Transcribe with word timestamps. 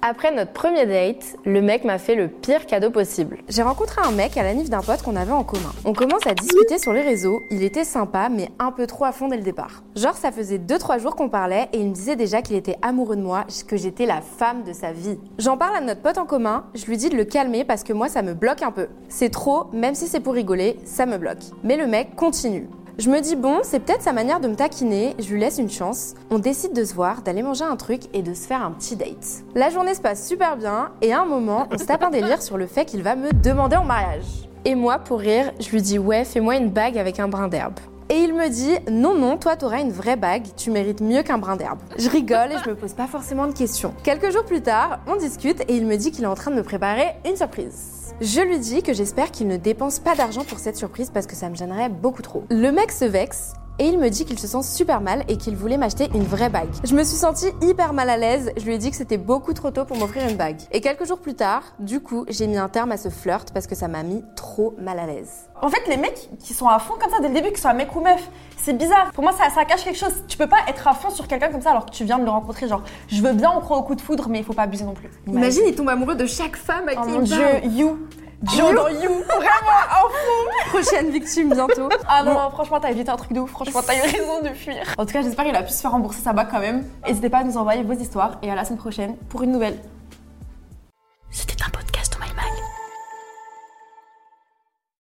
Après 0.00 0.32
notre 0.32 0.52
premier 0.52 0.86
date, 0.86 1.36
le 1.44 1.60
mec 1.60 1.82
m'a 1.82 1.98
fait 1.98 2.14
le 2.14 2.28
pire 2.28 2.66
cadeau 2.66 2.90
possible. 2.90 3.38
J'ai 3.48 3.62
rencontré 3.62 4.00
un 4.04 4.12
mec 4.12 4.36
à 4.36 4.44
la 4.44 4.54
nif 4.54 4.70
d'un 4.70 4.80
pote 4.80 5.02
qu'on 5.02 5.16
avait 5.16 5.32
en 5.32 5.42
commun. 5.42 5.72
On 5.84 5.92
commence 5.92 6.24
à 6.24 6.34
discuter 6.34 6.78
sur 6.78 6.92
les 6.92 7.00
réseaux, 7.00 7.42
il 7.50 7.64
était 7.64 7.82
sympa 7.82 8.28
mais 8.28 8.48
un 8.60 8.70
peu 8.70 8.86
trop 8.86 9.06
à 9.06 9.12
fond 9.12 9.26
dès 9.26 9.36
le 9.36 9.42
départ. 9.42 9.82
Genre 9.96 10.14
ça 10.14 10.30
faisait 10.30 10.58
2-3 10.58 11.00
jours 11.00 11.16
qu'on 11.16 11.28
parlait 11.28 11.68
et 11.72 11.80
il 11.80 11.88
me 11.88 11.94
disait 11.94 12.14
déjà 12.14 12.42
qu'il 12.42 12.54
était 12.54 12.78
amoureux 12.80 13.16
de 13.16 13.22
moi, 13.22 13.44
que 13.66 13.76
j'étais 13.76 14.06
la 14.06 14.20
femme 14.20 14.62
de 14.62 14.72
sa 14.72 14.92
vie. 14.92 15.18
J'en 15.38 15.56
parle 15.56 15.74
à 15.74 15.80
notre 15.80 16.00
pote 16.00 16.18
en 16.18 16.26
commun, 16.26 16.66
je 16.76 16.86
lui 16.86 16.96
dis 16.96 17.08
de 17.08 17.16
le 17.16 17.24
calmer 17.24 17.64
parce 17.64 17.82
que 17.82 17.92
moi 17.92 18.08
ça 18.08 18.22
me 18.22 18.34
bloque 18.34 18.62
un 18.62 18.70
peu. 18.70 18.86
C'est 19.08 19.30
trop, 19.30 19.64
même 19.72 19.96
si 19.96 20.06
c'est 20.06 20.20
pour 20.20 20.34
rigoler, 20.34 20.78
ça 20.84 21.06
me 21.06 21.18
bloque. 21.18 21.42
Mais 21.64 21.76
le 21.76 21.88
mec 21.88 22.14
continue. 22.14 22.68
Je 22.98 23.10
me 23.10 23.20
dis 23.20 23.36
bon, 23.36 23.60
c'est 23.62 23.78
peut-être 23.78 24.02
sa 24.02 24.12
manière 24.12 24.40
de 24.40 24.48
me 24.48 24.56
taquiner, 24.56 25.14
je 25.20 25.32
lui 25.32 25.38
laisse 25.38 25.58
une 25.58 25.70
chance. 25.70 26.14
On 26.30 26.40
décide 26.40 26.72
de 26.72 26.82
se 26.82 26.94
voir, 26.94 27.22
d'aller 27.22 27.44
manger 27.44 27.62
un 27.62 27.76
truc 27.76 28.00
et 28.12 28.22
de 28.22 28.34
se 28.34 28.44
faire 28.44 28.60
un 28.60 28.72
petit 28.72 28.96
date. 28.96 29.44
La 29.54 29.70
journée 29.70 29.94
se 29.94 30.00
passe 30.00 30.26
super 30.26 30.56
bien 30.56 30.90
et 31.00 31.12
à 31.12 31.20
un 31.20 31.24
moment, 31.24 31.68
on 31.72 31.78
se 31.78 31.84
tape 31.84 32.02
un 32.02 32.10
délire 32.10 32.42
sur 32.42 32.58
le 32.58 32.66
fait 32.66 32.86
qu'il 32.86 33.04
va 33.04 33.14
me 33.14 33.32
demander 33.32 33.76
en 33.76 33.84
mariage. 33.84 34.48
Et 34.64 34.74
moi, 34.74 34.98
pour 34.98 35.20
rire, 35.20 35.52
je 35.60 35.70
lui 35.70 35.80
dis 35.80 36.00
ouais, 36.00 36.24
fais-moi 36.24 36.56
une 36.56 36.70
bague 36.70 36.98
avec 36.98 37.20
un 37.20 37.28
brin 37.28 37.46
d'herbe. 37.46 37.78
Et 38.10 38.20
il 38.20 38.34
me 38.34 38.48
dit 38.48 38.74
non 38.90 39.14
non 39.14 39.36
toi 39.36 39.54
t'auras 39.54 39.80
une 39.80 39.92
vraie 39.92 40.16
bague, 40.16 40.46
tu 40.56 40.70
mérites 40.70 41.02
mieux 41.02 41.22
qu'un 41.22 41.36
brin 41.36 41.56
d'herbe. 41.56 41.78
Je 41.98 42.08
rigole 42.08 42.52
et 42.52 42.56
je 42.64 42.70
me 42.70 42.74
pose 42.74 42.94
pas 42.94 43.06
forcément 43.06 43.46
de 43.46 43.52
questions. 43.52 43.92
Quelques 44.02 44.30
jours 44.32 44.44
plus 44.44 44.62
tard, 44.62 45.00
on 45.06 45.16
discute 45.16 45.60
et 45.68 45.76
il 45.76 45.84
me 45.86 45.96
dit 45.96 46.10
qu'il 46.10 46.24
est 46.24 46.28
en 46.28 46.34
train 46.34 46.50
de 46.50 46.56
me 46.56 46.62
préparer 46.62 47.16
une 47.26 47.36
surprise. 47.36 48.14
Je 48.20 48.40
lui 48.40 48.58
dis 48.58 48.82
que 48.82 48.94
j'espère 48.94 49.30
qu'il 49.30 49.46
ne 49.46 49.58
dépense 49.58 49.98
pas 49.98 50.14
d'argent 50.14 50.42
pour 50.42 50.58
cette 50.58 50.76
surprise 50.76 51.10
parce 51.12 51.26
que 51.26 51.36
ça 51.36 51.50
me 51.50 51.54
gênerait 51.54 51.90
beaucoup 51.90 52.22
trop. 52.22 52.44
Le 52.50 52.70
mec 52.70 52.92
se 52.92 53.04
vexe 53.04 53.52
et 53.78 53.86
il 53.86 53.98
me 53.98 54.08
dit 54.08 54.24
qu'il 54.24 54.38
se 54.38 54.46
sent 54.46 54.62
super 54.62 55.00
mal 55.00 55.24
et 55.28 55.36
qu'il 55.36 55.56
voulait 55.56 55.76
m'acheter 55.76 56.08
une 56.14 56.24
vraie 56.24 56.48
bague. 56.48 56.68
Je 56.84 56.94
me 56.94 57.04
suis 57.04 57.16
sentie 57.16 57.50
hyper 57.62 57.92
mal 57.92 58.10
à 58.10 58.16
l'aise, 58.16 58.52
je 58.56 58.64
lui 58.64 58.74
ai 58.74 58.78
dit 58.78 58.90
que 58.90 58.96
c'était 58.96 59.18
beaucoup 59.18 59.52
trop 59.52 59.70
tôt 59.70 59.84
pour 59.84 59.96
m'offrir 59.96 60.28
une 60.28 60.36
bague. 60.36 60.60
Et 60.72 60.80
quelques 60.80 61.06
jours 61.06 61.18
plus 61.18 61.34
tard, 61.34 61.62
du 61.78 62.00
coup, 62.00 62.24
j'ai 62.28 62.46
mis 62.46 62.58
un 62.58 62.68
terme 62.68 62.92
à 62.92 62.96
ce 62.96 63.08
flirt 63.08 63.52
parce 63.52 63.66
que 63.66 63.74
ça 63.74 63.88
m'a 63.88 64.02
mis 64.02 64.22
trop 64.36 64.74
mal 64.78 64.98
à 64.98 65.06
l'aise. 65.06 65.48
En 65.60 65.68
fait, 65.68 65.86
les 65.88 65.96
mecs 65.96 66.28
qui 66.38 66.54
sont 66.54 66.68
à 66.68 66.78
fond 66.78 66.94
comme 67.00 67.10
ça 67.10 67.20
dès 67.20 67.28
le 67.28 67.34
début, 67.34 67.50
que 67.50 67.56
ce 67.56 67.62
soit 67.62 67.72
mec 67.72 67.94
ou 67.94 68.00
meuf, 68.00 68.28
c'est 68.62 68.72
bizarre. 68.74 69.10
Pour 69.12 69.24
moi, 69.24 69.32
ça, 69.32 69.50
ça 69.50 69.64
cache 69.64 69.84
quelque 69.84 69.98
chose. 69.98 70.14
Tu 70.28 70.36
peux 70.36 70.46
pas 70.46 70.58
être 70.68 70.86
à 70.86 70.94
fond 70.94 71.10
sur 71.10 71.26
quelqu'un 71.26 71.48
comme 71.48 71.62
ça 71.62 71.70
alors 71.70 71.86
que 71.86 71.90
tu 71.90 72.04
viens 72.04 72.18
de 72.18 72.24
le 72.24 72.30
rencontrer. 72.30 72.68
Genre, 72.68 72.82
je 73.08 73.22
veux 73.22 73.32
bien 73.32 73.50
en 73.50 73.60
croire 73.60 73.80
au 73.80 73.82
coup 73.82 73.94
de 73.94 74.00
foudre, 74.00 74.28
mais 74.28 74.38
il 74.38 74.44
faut 74.44 74.52
pas 74.52 74.62
abuser 74.62 74.84
non 74.84 74.94
plus. 74.94 75.10
Imagine, 75.26 75.62
il 75.66 75.74
tombe 75.74 75.88
amoureux 75.88 76.14
de 76.14 76.26
chaque 76.26 76.56
femme 76.56 76.88
à 76.88 76.92
Oh 76.96 77.02
qui 77.02 77.12
mon 77.12 77.20
il 77.20 77.24
dieu, 77.24 77.64
you. 77.64 77.98
Joe 78.42 78.72
dans 78.72 78.88
you. 78.88 79.10
Vraiment. 79.26 79.78
Prochaine 80.82 81.10
victime 81.10 81.50
bientôt. 81.52 81.88
Ah 82.08 82.22
non, 82.22 82.34
non, 82.34 82.50
franchement, 82.50 82.78
t'as 82.80 82.90
évité 82.90 83.10
un 83.10 83.16
truc 83.16 83.32
de 83.32 83.40
ouf. 83.40 83.50
Franchement, 83.50 83.80
t'as 83.84 83.96
eu 83.96 84.00
raison 84.02 84.42
de 84.42 84.48
fuir. 84.50 84.94
En 84.96 85.04
tout 85.06 85.12
cas, 85.12 85.22
j'espère 85.22 85.44
qu'il 85.44 85.56
a 85.56 85.62
pu 85.62 85.72
se 85.72 85.80
faire 85.80 85.90
rembourser 85.90 86.20
sa 86.22 86.32
bague 86.32 86.48
quand 86.50 86.60
même. 86.60 86.84
N'hésitez 87.06 87.28
pas 87.28 87.38
à 87.38 87.44
nous 87.44 87.56
envoyer 87.56 87.82
vos 87.82 87.94
histoires 87.94 88.38
et 88.42 88.50
à 88.50 88.54
la 88.54 88.64
semaine 88.64 88.78
prochaine 88.78 89.16
pour 89.28 89.42
une 89.42 89.52
nouvelle. 89.52 89.76